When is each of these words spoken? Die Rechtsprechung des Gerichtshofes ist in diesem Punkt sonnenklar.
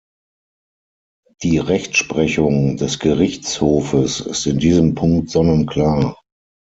Die 1.43 1.59
Rechtsprechung 1.59 2.75
des 2.75 2.97
Gerichtshofes 2.97 4.19
ist 4.21 4.47
in 4.47 4.57
diesem 4.57 4.95
Punkt 4.95 5.29
sonnenklar. 5.29 6.19